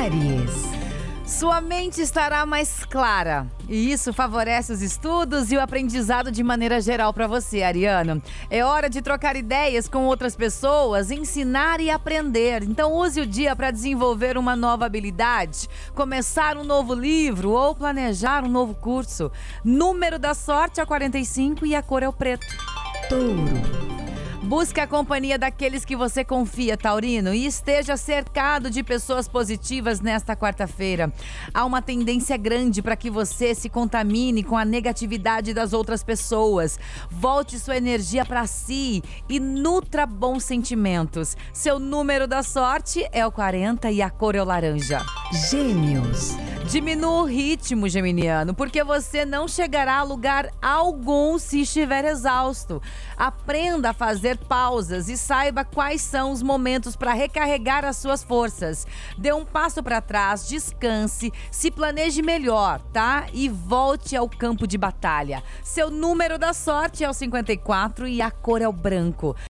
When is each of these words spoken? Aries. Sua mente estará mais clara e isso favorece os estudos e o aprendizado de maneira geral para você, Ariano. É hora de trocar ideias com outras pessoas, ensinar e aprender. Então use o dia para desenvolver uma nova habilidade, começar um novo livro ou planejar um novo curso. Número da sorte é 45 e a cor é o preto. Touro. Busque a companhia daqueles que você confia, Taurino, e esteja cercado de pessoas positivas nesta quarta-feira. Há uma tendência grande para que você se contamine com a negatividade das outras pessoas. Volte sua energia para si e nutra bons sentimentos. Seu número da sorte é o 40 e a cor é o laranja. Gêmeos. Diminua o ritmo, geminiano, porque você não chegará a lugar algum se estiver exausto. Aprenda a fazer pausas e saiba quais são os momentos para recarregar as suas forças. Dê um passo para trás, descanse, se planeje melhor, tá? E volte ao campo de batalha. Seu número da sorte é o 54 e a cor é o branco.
Aries. 0.00 0.70
Sua 1.26 1.60
mente 1.60 2.00
estará 2.00 2.46
mais 2.46 2.86
clara 2.86 3.46
e 3.68 3.92
isso 3.92 4.14
favorece 4.14 4.72
os 4.72 4.80
estudos 4.80 5.52
e 5.52 5.56
o 5.58 5.60
aprendizado 5.60 6.32
de 6.32 6.42
maneira 6.42 6.80
geral 6.80 7.12
para 7.12 7.26
você, 7.26 7.62
Ariano. 7.62 8.22
É 8.48 8.64
hora 8.64 8.88
de 8.88 9.02
trocar 9.02 9.36
ideias 9.36 9.88
com 9.88 10.06
outras 10.06 10.34
pessoas, 10.34 11.10
ensinar 11.10 11.80
e 11.80 11.90
aprender. 11.90 12.62
Então 12.62 12.94
use 12.94 13.20
o 13.20 13.26
dia 13.26 13.54
para 13.54 13.70
desenvolver 13.70 14.38
uma 14.38 14.56
nova 14.56 14.86
habilidade, 14.86 15.68
começar 15.94 16.56
um 16.56 16.64
novo 16.64 16.94
livro 16.94 17.50
ou 17.50 17.74
planejar 17.74 18.42
um 18.42 18.48
novo 18.48 18.74
curso. 18.74 19.30
Número 19.62 20.18
da 20.18 20.32
sorte 20.32 20.80
é 20.80 20.86
45 20.86 21.66
e 21.66 21.74
a 21.74 21.82
cor 21.82 22.02
é 22.02 22.08
o 22.08 22.12
preto. 22.12 22.46
Touro. 23.10 23.89
Busque 24.42 24.80
a 24.80 24.86
companhia 24.86 25.38
daqueles 25.38 25.84
que 25.84 25.94
você 25.94 26.24
confia, 26.24 26.76
Taurino, 26.76 27.34
e 27.34 27.44
esteja 27.44 27.96
cercado 27.96 28.70
de 28.70 28.82
pessoas 28.82 29.28
positivas 29.28 30.00
nesta 30.00 30.34
quarta-feira. 30.34 31.12
Há 31.52 31.64
uma 31.64 31.82
tendência 31.82 32.36
grande 32.38 32.80
para 32.80 32.96
que 32.96 33.10
você 33.10 33.54
se 33.54 33.68
contamine 33.68 34.42
com 34.42 34.56
a 34.56 34.64
negatividade 34.64 35.52
das 35.52 35.74
outras 35.74 36.02
pessoas. 36.02 36.80
Volte 37.10 37.58
sua 37.58 37.76
energia 37.76 38.24
para 38.24 38.46
si 38.46 39.02
e 39.28 39.38
nutra 39.38 40.06
bons 40.06 40.42
sentimentos. 40.42 41.36
Seu 41.52 41.78
número 41.78 42.26
da 42.26 42.42
sorte 42.42 43.06
é 43.12 43.26
o 43.26 43.30
40 43.30 43.90
e 43.90 44.00
a 44.00 44.08
cor 44.08 44.34
é 44.34 44.42
o 44.42 44.44
laranja. 44.44 45.04
Gêmeos. 45.50 46.49
Diminua 46.70 47.22
o 47.22 47.24
ritmo, 47.24 47.88
geminiano, 47.88 48.54
porque 48.54 48.84
você 48.84 49.24
não 49.24 49.48
chegará 49.48 49.96
a 49.96 50.02
lugar 50.04 50.48
algum 50.62 51.36
se 51.36 51.62
estiver 51.62 52.04
exausto. 52.04 52.80
Aprenda 53.16 53.90
a 53.90 53.92
fazer 53.92 54.38
pausas 54.38 55.08
e 55.08 55.16
saiba 55.16 55.64
quais 55.64 56.00
são 56.00 56.30
os 56.30 56.44
momentos 56.44 56.94
para 56.94 57.12
recarregar 57.12 57.84
as 57.84 57.96
suas 57.96 58.22
forças. 58.22 58.86
Dê 59.18 59.32
um 59.32 59.44
passo 59.44 59.82
para 59.82 60.00
trás, 60.00 60.46
descanse, 60.46 61.32
se 61.50 61.72
planeje 61.72 62.22
melhor, 62.22 62.80
tá? 62.92 63.26
E 63.32 63.48
volte 63.48 64.14
ao 64.14 64.28
campo 64.28 64.64
de 64.64 64.78
batalha. 64.78 65.42
Seu 65.64 65.90
número 65.90 66.38
da 66.38 66.52
sorte 66.52 67.02
é 67.02 67.10
o 67.10 67.12
54 67.12 68.06
e 68.06 68.22
a 68.22 68.30
cor 68.30 68.62
é 68.62 68.68
o 68.68 68.72
branco. 68.72 69.34